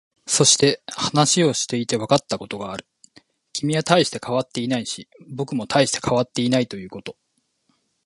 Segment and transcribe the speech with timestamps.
[0.25, 2.87] そして、話をしていてわかったことがある。
[3.53, 7.17] 君は大して変わっていないし、僕も大して変わっていないということ。